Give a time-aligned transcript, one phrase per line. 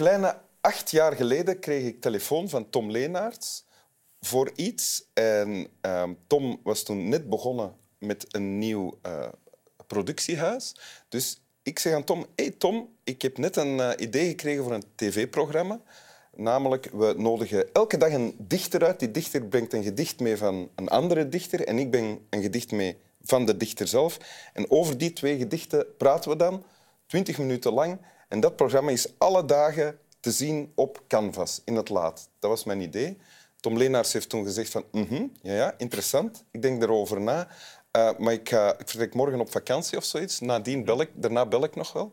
[0.00, 3.64] Kleine acht jaar geleden kreeg ik telefoon van Tom Leenaerts
[4.20, 5.04] voor iets.
[5.12, 9.28] En ehm, Tom was toen net begonnen met een nieuw eh,
[9.86, 10.76] productiehuis.
[11.08, 14.72] Dus ik zeg aan Tom, hey Tom, ik heb net een eh, idee gekregen voor
[14.72, 15.80] een tv-programma.
[16.36, 18.98] Namelijk, we nodigen elke dag een dichter uit.
[18.98, 22.70] Die dichter brengt een gedicht mee van een andere dichter en ik breng een gedicht
[22.70, 24.18] mee van de dichter zelf.
[24.52, 26.64] En over die twee gedichten praten we dan,
[27.06, 27.98] twintig minuten lang.
[28.30, 32.28] En dat programma is alle dagen te zien op Canvas, in het laat.
[32.38, 33.18] Dat was mijn idee.
[33.60, 37.48] Tom Leenaars heeft toen gezegd van, mhm, ja, ja, interessant, ik denk erover na.
[37.96, 40.40] Uh, maar ik, ik vertrek morgen op vakantie of zoiets.
[40.40, 42.12] Nadien bel ik, daarna bel ik nog wel.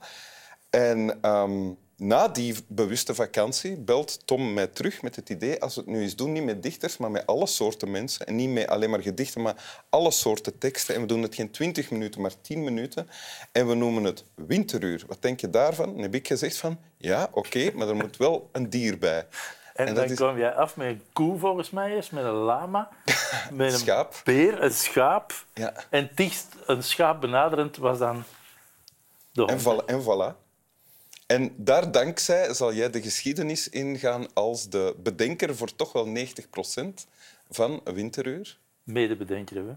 [0.69, 5.81] En um, na die bewuste vakantie belt Tom mij terug met het idee, als we
[5.81, 8.25] het nu eens doen, niet met dichters, maar met alle soorten mensen.
[8.25, 10.95] En niet met alleen maar gedichten, maar alle soorten teksten.
[10.95, 13.09] En we doen het geen twintig minuten, maar tien minuten.
[13.51, 15.03] En we noemen het winteruur.
[15.07, 15.93] Wat denk je daarvan?
[15.93, 19.27] Dan heb ik gezegd van, ja, oké, maar er moet wel een dier bij.
[19.73, 20.13] En, dan is...
[20.13, 22.89] kwam jij af met een koe, volgens mij eerst, met een lama,
[23.51, 24.21] met een schaap.
[24.23, 25.33] beer, een schaap.
[25.53, 25.73] Ja.
[25.89, 28.23] En dicht een schaap benaderend was dan
[29.31, 29.51] de hond.
[29.51, 30.46] En, voilà, en voilà.
[31.27, 36.49] En daar dankzij zal jij de geschiedenis ingaan als de bedenker voor toch wel 90
[36.49, 37.07] procent
[37.49, 38.57] van Winteruur.
[38.83, 39.73] Medebedenker, hè?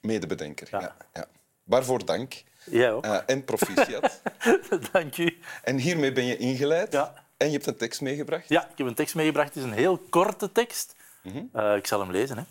[0.00, 0.80] Medebedenker, ja.
[0.80, 1.26] ja, ja.
[1.64, 2.42] Waarvoor dank.
[2.64, 3.06] Jij ook.
[3.06, 4.22] Uh, en proficiat.
[4.92, 5.38] dank u.
[5.62, 6.92] En hiermee ben je ingeleid.
[6.92, 7.14] Ja.
[7.36, 8.48] En je hebt een tekst meegebracht.
[8.48, 9.54] Ja, ik heb een tekst meegebracht.
[9.54, 10.94] Het is een heel korte tekst.
[11.22, 11.50] Mm -hmm.
[11.54, 12.36] uh, ik zal hem lezen.
[12.36, 12.44] Hè.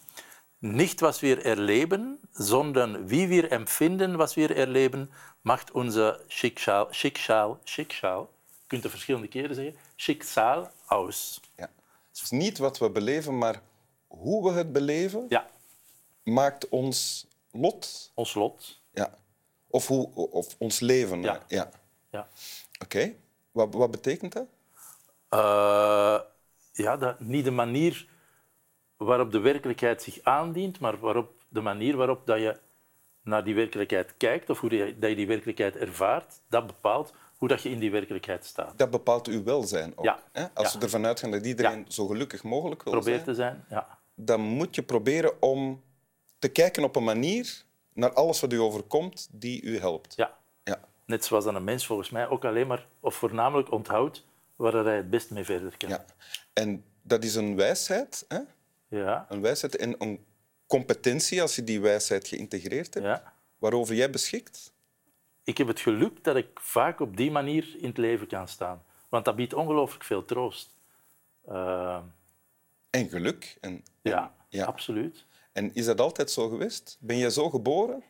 [0.57, 5.09] Nicht was wir erleben, sondern wie wir empfinden, was wir erleben,
[5.41, 8.29] macht unser Schicksal, Schicksal, Schicksal
[8.71, 11.39] kunt het verschillende keren zeggen, Schicksal aus.
[11.55, 11.69] Ja.
[12.07, 13.61] Het is niet wat we beleven, maar
[14.07, 15.47] hoe we het beleven ja.
[16.23, 18.11] maakt ons lot.
[18.13, 18.81] Ons lot.
[18.93, 19.13] Ja.
[19.67, 21.21] Of, hoe, of ons leven.
[21.21, 21.43] Ja.
[21.47, 21.69] ja.
[22.09, 22.27] ja.
[22.83, 23.13] Oké.
[23.51, 24.47] Wat, wat betekent dat?
[25.29, 26.19] Uh,
[26.73, 27.19] ja, dat?
[27.19, 28.07] Niet de manier
[28.97, 32.59] waarop de werkelijkheid zich aandient, maar waarop, de manier waarop dat je
[33.23, 37.49] naar die werkelijkheid kijkt of hoe je, dat je die werkelijkheid ervaart, dat bepaalt hoe
[37.49, 38.77] dat je in die werkelijkheid staat.
[38.77, 40.05] Dat bepaalt uw welzijn ook.
[40.05, 40.19] Ja.
[40.31, 40.45] Hè?
[40.53, 40.77] Als ja.
[40.77, 43.97] we ervan uitgaan dat iedereen zo gelukkig mogelijk wil Probeer zijn, te zijn, ja.
[44.15, 45.83] dan moet je proberen om
[46.39, 47.63] te kijken op een manier
[47.93, 50.15] naar alles wat u overkomt die u helpt.
[50.15, 50.37] Ja.
[50.63, 50.79] ja.
[51.05, 54.25] Net zoals dan een mens volgens mij ook alleen maar of voornamelijk onthoudt
[54.55, 55.89] waar hij het best mee verder kan.
[55.89, 56.05] Ja.
[56.53, 58.39] En dat is een wijsheid, hè?
[58.87, 59.25] Ja.
[59.29, 60.25] Een wijsheid en een
[60.67, 63.21] competentie als je die wijsheid geïntegreerd hebt,
[63.57, 64.70] waarover jij beschikt.
[65.51, 68.83] Ik heb het geluk dat ik vaak op die manier in het leven kan staan.
[69.09, 70.75] Want dat biedt ongelooflijk veel troost.
[71.49, 71.99] Uh,
[72.89, 73.57] En geluk.
[73.61, 74.65] En, en- ja, ja.
[74.65, 75.25] absoluut.
[75.51, 76.97] En is dat altijd zo geweest?
[76.99, 78.03] Ben jij zo geboren?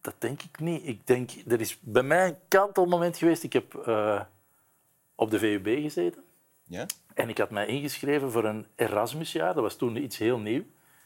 [0.00, 0.86] Dat denk ik niet.
[0.86, 3.42] Ik denk, er is bij mij een kantelmoment geweest.
[3.42, 4.20] Ik heb eh,
[5.14, 6.24] op de VUB gezeten.
[6.64, 6.86] Ja?
[7.14, 9.54] En ik had mij ingeschreven voor een Erasmusjaar.
[9.54, 10.60] Dat was toen iets heel nieuw.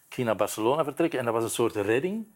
[0.09, 2.27] Ik ging naar Barcelona vertrekken en dat was een soort redding.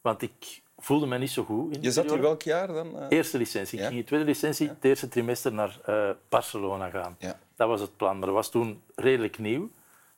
[0.00, 1.76] Want ik voelde me niet zo goed.
[1.76, 2.26] In Je zat periode.
[2.26, 2.98] welk jaar dan?
[2.98, 3.06] eh?
[3.08, 3.74] Eerste licentie.
[3.78, 3.88] Ik Ja?
[3.88, 7.16] ging in tweede licentie het eerste trimester naar eh, Barcelona gaan.
[7.18, 7.38] Ja.
[7.56, 9.70] Dat was het plan, maar dat was toen redelijk nieuw.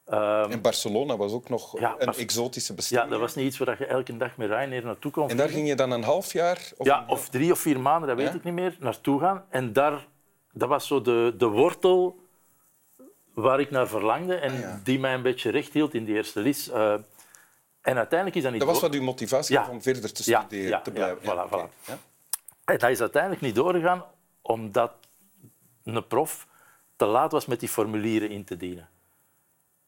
[0.07, 3.11] Ehm, En Barcelona was ook nog Ja, een exotische ja, bestemming.
[3.11, 5.69] dat was niet iets waar je elke dag met Ryanair naartoe kon En daar ging
[5.69, 6.73] je dan een half jaar?
[6.77, 8.35] Of Ja, of drie of vier maanden, dat weet Ja?
[8.35, 9.45] ik niet meer, naartoe gaan.
[9.49, 10.07] En daar,
[10.53, 12.19] dat was zo de, de wortel
[13.35, 14.81] waar ik naar verlangde en Ah, ja.
[14.85, 16.69] die mij een beetje recht hield in die eerste lis.
[16.71, 16.95] Eh,
[17.89, 19.69] en uiteindelijk is dat niet Dat was wat uw motivatie Ja.
[19.69, 21.23] om verder te Ja, studeren, ja, te ja, blijven.
[21.23, 21.69] voilà, oké.
[21.69, 21.87] voilà.
[21.87, 21.99] Ja?
[22.65, 24.05] En dat is uiteindelijk niet doorgegaan
[24.43, 24.93] omdat
[25.85, 26.47] een prof
[26.97, 28.89] te laat was met die formulieren in te dienen.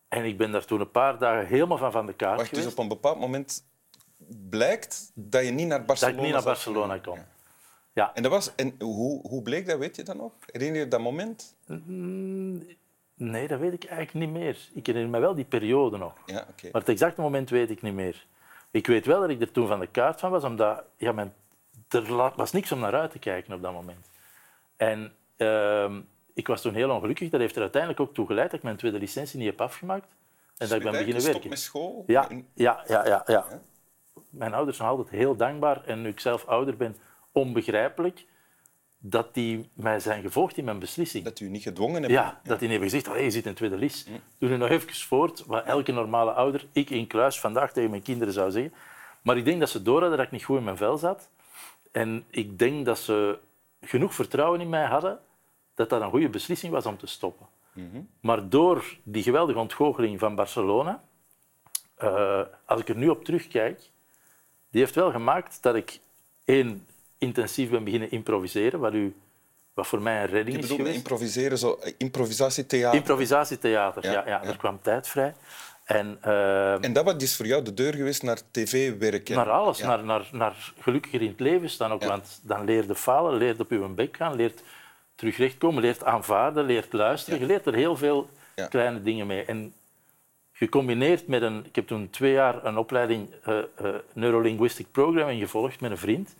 [0.08, 2.58] En ik ben daar toen een paar dagen helemaal van van de kaart Wacht, dus
[2.58, 2.76] geweest.
[2.78, 3.64] op een bepaald moment
[4.50, 7.14] blijkt dat je niet naar dat Barcelona ik niet naar Barcelona kon.
[7.16, 7.26] Ja.
[7.92, 8.14] Ja.
[8.14, 10.32] En, dat was, en hoe, hoe bleek dat, weet je dat nog?
[10.46, 11.56] Herinner je dat moment?
[11.66, 12.66] Mm,
[13.20, 14.58] Nee, dat weet ik eigenlijk niet meer.
[14.72, 16.12] Ik herinner me wel die periode nog.
[16.26, 16.68] Ja, oké.
[16.72, 18.26] Maar het exacte moment weet ik niet meer.
[18.70, 21.34] Ik weet wel dat ik er toen van de kaart van was, omdat ja, mijn,
[21.88, 24.10] er was niks om naar uit te kijken op dat moment.
[24.76, 26.00] En ehm,
[26.34, 27.30] ik was toen heel ongelukkig.
[27.30, 30.08] Dat heeft er uiteindelijk ook toe geleid dat ik mijn tweede licentie niet heb afgemaakt.
[30.56, 31.48] En dat ik ben beginnen werken.
[31.48, 32.04] met school?
[32.06, 33.22] Ja, ja, ja, ja.
[33.26, 33.60] Ja.
[34.30, 35.84] Mijn ouders zijn altijd heel dankbaar.
[35.84, 36.96] En nu ik zelf ouder ben,
[37.32, 38.26] onbegrijpelijk
[39.02, 41.24] dat die mij zijn gevolgd in mijn beslissing.
[41.24, 42.12] Dat u niet gedwongen hebt.
[42.14, 44.06] Ja, dat die hebben gezegd, "Allee, je zit in tweede lis.
[44.38, 48.02] Doe nu nog even voort, wat elke normale ouder, ik in kluis, vandaag tegen mijn
[48.02, 48.72] kinderen zou zeggen.
[49.22, 51.28] Maar ik denk dat ze door hadden dat ik niet goed in mijn vel zat.
[51.92, 53.38] En ik denk dat ze
[53.80, 55.18] genoeg vertrouwen in mij hadden
[55.74, 57.46] dat dat een goede beslissing was om te stoppen.
[58.20, 61.02] Maar door die geweldige ontgoocheling van Barcelona,
[61.94, 63.90] eh, als ik er nu op terugkijk,
[64.70, 66.00] die heeft wel gemaakt dat ik
[66.44, 66.86] één
[67.20, 69.14] intensief ben beginnen improviseren, wat u
[69.74, 70.94] wat voor mij een redding is geweest.
[70.94, 72.98] improviseren, zo, eh, improvisatietheater.
[72.98, 74.24] Improvisatietheater, ja.
[74.26, 75.34] Ja, kwam tijd vrij.
[75.84, 79.36] En, eh, en dat was dus voor jou de deur geweest naar tv-werken.
[79.36, 79.86] naar alles, Ja.
[79.86, 82.02] naar, naar, naar gelukkiger in het leven staan ook.
[82.02, 82.08] Ja.
[82.08, 84.62] Want dan leer je falen, leert op je bek gaan, leert
[85.14, 87.38] terug rechtkomen, leert aanvaarden, leert luisteren.
[87.38, 87.46] Ja.
[87.46, 88.28] Je leert er heel veel
[88.68, 89.44] kleine dingen mee.
[89.44, 89.74] En
[90.52, 91.64] gecombineerd met een...
[91.64, 96.34] Ik heb toen twee jaar een opleiding eh eh, Neurolinguistic Programming gevolgd met een vriend.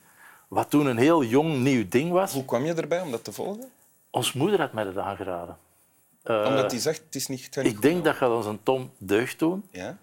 [0.51, 2.33] Wat toen een heel jong, nieuw ding was.
[2.33, 3.71] Hoe kwam je erbij om dat te volgen?
[4.11, 5.59] Ons moeder had mij dat aangeraden.
[6.23, 9.39] Eh, Omdat hij zegt, het is niet ik denk dat gaat ons een Tom deugd
[9.39, 9.69] doen.
[9.71, 9.99] Ja?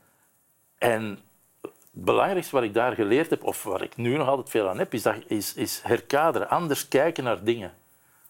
[0.78, 1.20] En
[1.62, 4.78] het belangrijkste wat ik daar geleerd heb, of waar ik nu nog altijd veel aan
[4.78, 7.74] heb, is, dat, is, is herkaderen, anders kijken naar dingen.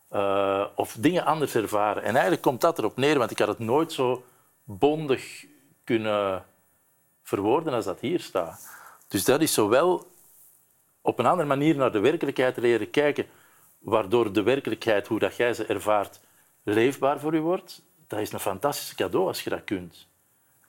[0.09, 2.03] Eh, of dingen anders ervaren.
[2.03, 4.23] En eigenlijk komt dat erop neer, want ik had het nooit zo
[4.63, 5.45] bondig
[5.83, 6.45] kunnen
[7.23, 8.69] verwoorden als dat hier staat.
[9.07, 10.07] Dus dat is zowel
[11.07, 13.25] op een andere manier naar de werkelijkheid leren kijken,
[13.79, 16.19] waardoor de werkelijkheid, hoe dat jij ze ervaart,
[16.63, 17.81] leefbaar voor je wordt.
[18.07, 20.07] Dat is een fantastisch cadeau als je dat kunt.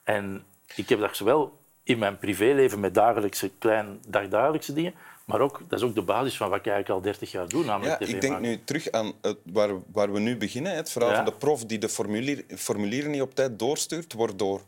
[0.03, 0.43] En
[0.75, 4.93] ik heb dat zowel in mijn privéleven met dagelijkse, klein, dagdagelijkse dingen,
[5.25, 7.65] maar ook, dat is ook de basis van wat ik eigenlijk al 30 jaar doe,
[7.65, 10.75] namelijk Ja, ik denk nu terug aan het, waar, waar we nu beginnen.
[10.75, 11.15] Het verhaal Ja.
[11.15, 14.61] van de prof die de formulier, formulieren niet op tijd doorstuurt, waardoor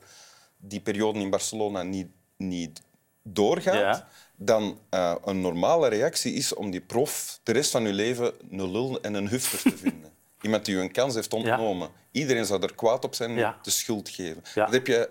[0.57, 2.07] die periode in Barcelona niet,
[2.37, 2.81] niet
[3.23, 3.73] doorgaat.
[3.75, 4.07] Ja.
[4.35, 8.71] Dan eh, een normale reactie is om die prof de rest van je leven een
[8.71, 10.11] lul en een hufter te vinden.
[10.41, 11.89] Iemand die je een kans heeft ontnomen.
[12.11, 13.57] Iedereen zou er kwaad op zijn Ja.
[13.61, 14.43] de schuld geven.
[14.55, 15.09] Dat heb je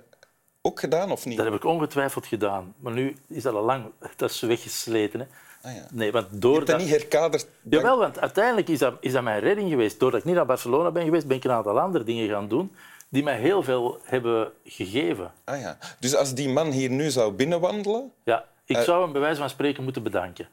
[0.62, 1.36] ook gedaan, of niet?
[1.36, 2.74] Dat heb ik ongetwijfeld gedaan.
[2.78, 3.84] Maar nu is dat al lang
[4.16, 5.20] dat is weggesleten.
[5.20, 5.26] Hè.
[5.68, 5.86] Ah, ja.
[5.90, 7.46] Nee, want Je door hebt dat niet herkaderd.
[7.70, 10.00] Jawel, want uiteindelijk is dat, is dat mijn redding geweest.
[10.00, 12.72] Doordat ik niet naar Barcelona ben geweest, ben ik een aantal andere dingen gaan doen
[13.12, 15.32] die mij heel veel hebben gegeven.
[15.44, 15.78] Ah, ja.
[15.98, 18.82] Dus als die man hier nu zou binnenwandelen, Ja, ik Eh.
[18.82, 20.48] zou hem bij wijze van spreken moeten bedanken.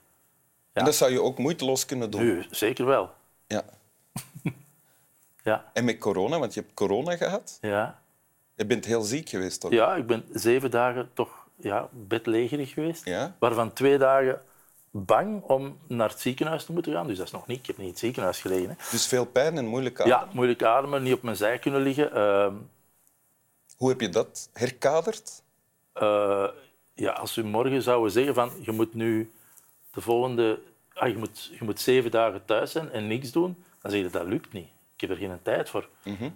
[0.74, 2.22] en dat zou je ook moeiteloos kunnen doen.
[2.24, 3.10] Nu, zeker wel.
[3.48, 3.64] Ja.
[5.44, 7.58] Ja, En met corona, want je hebt corona gehad.
[7.62, 8.00] ja.
[8.56, 9.72] Je bent heel ziek geweest, toch?
[9.72, 13.06] ja ik ben zeven dagen toch ja, bedlegerig geweest.
[13.06, 13.36] Ja?
[13.40, 14.42] Waarvan twee dagen
[15.06, 17.08] bang om naar het ziekenhuis te moeten gaan.
[17.08, 17.60] Dus dat is nog niet.
[17.60, 18.70] Ik heb niet in het ziekenhuis gelegen.
[18.70, 18.76] Hè.
[18.92, 20.08] Dus veel pijn en moeilijk aan.
[20.08, 22.14] Ja, moeilijk ademen, niet op mijn zij kunnen liggen.
[22.14, 22.54] Ehm,
[23.78, 25.44] Hoe heb je dat herkaderd?
[25.94, 26.48] Eh,
[26.94, 29.32] ja, als u morgen zouden zeggen van je moet nu
[29.92, 30.60] de volgende,
[30.94, 34.10] ah, je, moet, je moet zeven dagen thuis zijn en niks doen, dan zeg je
[34.10, 34.70] dat lukt niet.
[34.94, 35.90] Ik heb er geen tijd voor.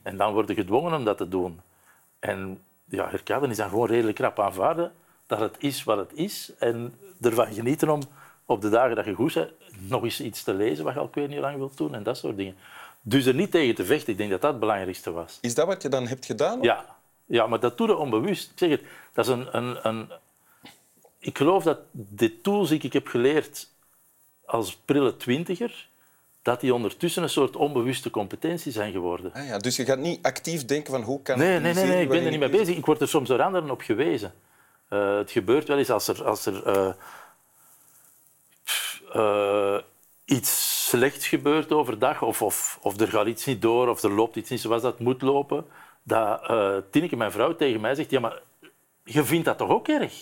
[0.03, 1.61] En dan word je gedwongen om dat te doen.
[2.19, 4.91] En ja, herkaderen is dan gewoon redelijk rap aanvaarden
[5.25, 8.01] dat het is wat het is en ervan genieten om
[8.51, 11.05] op de dagen dat je goed bent nog eens iets te lezen wat je al
[11.05, 12.55] ik weet niet hoe lang wilt doen en dat soort dingen.
[13.01, 15.37] Dus er niet tegen te vechten, ik denk dat dat het belangrijkste was.
[15.41, 16.61] Is dat wat je dan hebt gedaan?
[16.61, 16.85] Ja,
[17.25, 18.51] ja maar dat doe je onbewust.
[18.51, 18.81] Ik zeg het,
[19.13, 20.09] dat is een, een, een...
[21.19, 23.67] Ik geloof dat de tools die ik heb geleerd
[24.45, 25.89] als prille twintiger,
[26.41, 29.33] dat die ondertussen een soort onbewuste competentie zijn geworden.
[29.33, 29.57] Ah, ja.
[29.57, 32.09] Dus je gaat niet actief denken van hoe kan Nee, ik nee, nee, nee ik
[32.09, 32.77] ben er niet mee bezig.
[32.77, 34.33] Ik word er soms door anderen op gewezen.
[34.87, 36.93] Eh, het gebeurt wel eens als er, als er eh,
[39.13, 39.77] eh,
[40.25, 44.35] iets slechts gebeurt overdag, of, of, of er gaat iets niet door, of er loopt
[44.35, 45.65] iets niet zoals dat moet lopen,
[46.03, 48.41] dat eh Tineke, mijn vrouw, tegen mij zegt, ja, maar
[49.03, 50.13] je vindt dat toch ook erg?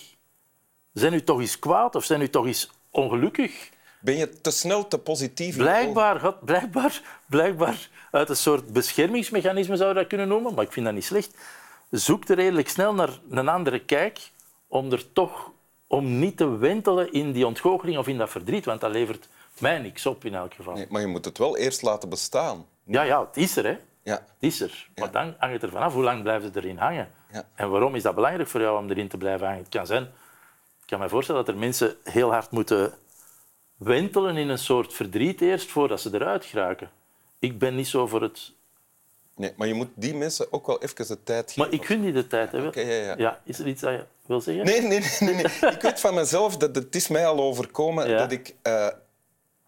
[0.93, 3.69] Zijn u toch eens kwaad of zijn u toch eens ongelukkig?
[4.01, 5.57] Ben je te snel te positief?
[5.57, 10.71] Blijkbaar, gaat- blijkbaar, blijkbaar uit een soort beschermingsmechanisme zou je dat kunnen noemen, maar ik
[10.71, 11.37] vind dat niet slecht.
[11.89, 14.19] Zoek er redelijk snel naar een andere kijk
[14.67, 15.51] om er toch
[15.89, 19.27] om niet te wentelen in die ontgoocheling of in dat verdriet, want dat levert
[19.60, 20.74] mij niks op in elk geval.
[20.74, 22.65] Nee, maar je moet het wel eerst laten bestaan.
[22.84, 23.77] Ja, ja, het is er, hè.
[24.03, 24.13] Ja.
[24.13, 24.89] Het is er.
[24.96, 27.12] Maar dan hangt het ervan af hoe lang blijft het erin hangen.
[27.31, 27.48] Ja.
[27.55, 29.62] En waarom is dat belangrijk voor jou om erin te blijven hangen?
[29.62, 30.03] Het kan zijn,
[30.81, 32.93] ik kan me voorstellen dat er mensen heel hard moeten
[33.77, 36.89] wentelen in een soort verdriet eerst voordat ze eruit geraken.
[37.39, 38.51] Ik ben niet zo voor het...
[39.39, 41.63] Nee, maar je moet die mensen ook wel even de tijd geven.
[41.63, 42.69] Maar ik gun die de tijd hebben.
[42.69, 43.39] oké, ja, ja.
[43.43, 44.65] is er iets dat je wil zeggen?
[44.65, 45.43] Nee, nee, nee, nee.
[45.74, 48.17] Ik weet van mezelf dat het is mij al overkomen Ja.
[48.17, 48.88] dat ik eh,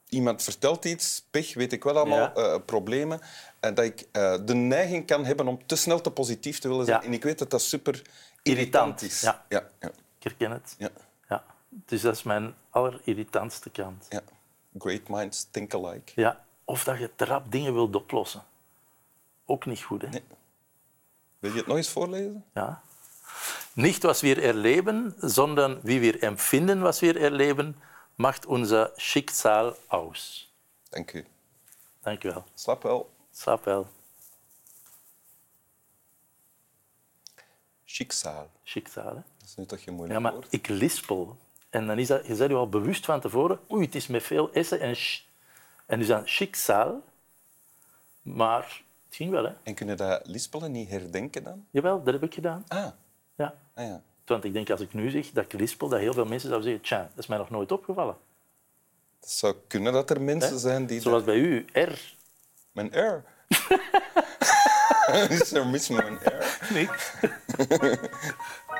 [0.09, 2.33] iemand vertelt iets, pech, weet ik wel allemaal, Ja.
[2.33, 3.19] eh, problemen,
[3.59, 6.85] en dat ik eh, de neiging kan hebben om te snel te positief te willen
[6.85, 6.99] zijn.
[7.01, 7.05] Ja.
[7.07, 8.01] En ik weet dat dat super
[8.43, 9.21] irritant is.
[9.21, 9.45] ja.
[9.49, 10.75] Ja, ja, Ik herken het.
[10.77, 10.89] ja,
[11.29, 11.43] Ja.
[11.69, 14.05] Dus dat is mijn allerirritantste kant.
[14.09, 14.21] ja.
[14.79, 16.11] Great minds think alike.
[16.15, 16.43] Ja.
[16.65, 18.43] Of dat je te rap dingen wilt oplossen.
[19.51, 20.07] Ook niet goed, hè?
[20.07, 20.23] Nee.
[21.39, 22.45] Wil je het nog eens voorlezen?
[22.53, 22.81] Ja.
[23.73, 27.75] Nicht, was wir erleben, sondern wie wir empfinden, was wir erleben,
[28.15, 30.51] macht unser Schicksal aus.
[30.89, 31.25] Dank u.
[32.01, 32.43] Dank u wel.
[32.53, 33.09] Slap wel.
[33.31, 33.87] Slaap wel.
[37.85, 38.49] Schicksal.
[38.63, 39.13] Schicksal, hè?
[39.13, 40.47] Dat is nu toch geen moeilijk Ja, maar woord.
[40.49, 41.37] ik lispel.
[41.69, 44.23] En dan is dat, je bent je al bewust van tevoren, oei, het is met
[44.23, 45.21] veel s'en en sh.
[45.85, 47.03] En dus dan Schicksal,
[48.21, 48.81] Maar
[49.11, 49.51] het ging wel, hè.
[49.63, 51.65] En kunnen dat lispelen niet herdenken dan?
[51.69, 52.63] Jawel, dat heb ik gedaan.
[52.67, 52.87] Ah,
[53.35, 53.53] Ja.
[53.73, 54.01] ah ja.
[54.25, 56.69] Want ik denk, als ik nu zeg dat ik lispel, dat heel veel mensen zouden
[56.69, 58.15] zeggen, tja, dat is mij nog nooit opgevallen.
[59.19, 61.01] Het zou kunnen dat er mensen zijn die...
[61.01, 62.15] Zoals bij u, R.
[62.71, 63.23] Mijn R.
[65.29, 66.73] Is er mis met mijn R?
[66.73, 66.89] Nee.